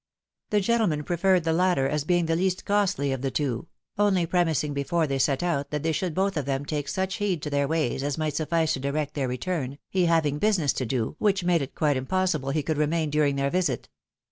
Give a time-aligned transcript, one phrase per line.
[0.49, 3.67] The gentleman preferred the latter, as being the least costly of the two;
[3.99, 7.39] only premising before they set out that they should both of them take such heed
[7.43, 11.17] to their ways as might suffice to direct their return, he having business to do,
[11.19, 13.89] which made it quite impossible he could remain during their visit.